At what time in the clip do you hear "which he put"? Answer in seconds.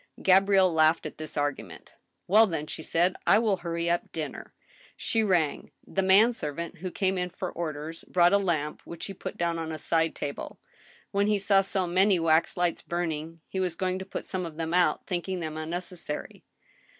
8.83-9.37